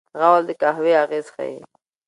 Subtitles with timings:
[0.19, 1.57] غول د قهوې اغېز ښيي.